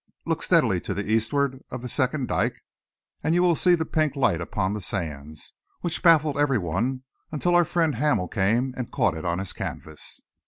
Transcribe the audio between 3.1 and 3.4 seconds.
and